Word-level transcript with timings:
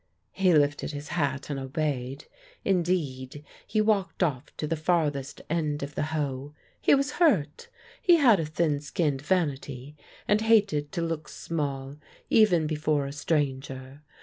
He 0.31 0.51
lifted 0.55 0.93
his 0.93 1.09
hat 1.09 1.51
and 1.51 1.59
obeyed; 1.59 2.25
indeed, 2.65 3.45
he 3.67 3.81
walked 3.81 4.23
off 4.23 4.45
to 4.57 4.65
the 4.65 4.75
farthest 4.75 5.41
end 5.47 5.83
of 5.83 5.93
the 5.93 6.01
Hoe. 6.09 6.55
He 6.81 6.95
was 6.95 7.11
hurt. 7.21 7.69
He 8.01 8.15
had 8.15 8.39
a 8.39 8.45
thin 8.47 8.79
skinned 8.79 9.21
vanity, 9.21 9.95
and 10.27 10.41
hated 10.41 10.91
to 10.93 11.03
look 11.03 11.29
small 11.29 11.97
even 12.31 12.65
before 12.65 13.05
a 13.05 13.11
stranger. 13.11 14.01